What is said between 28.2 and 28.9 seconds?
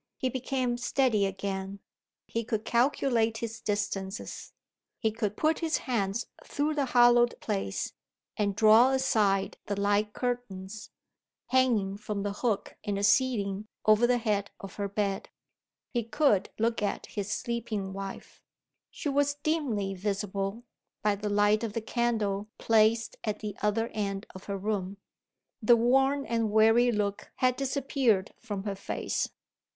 from her